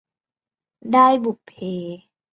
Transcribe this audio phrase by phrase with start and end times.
[0.95, 1.51] ด้ายบุพเพ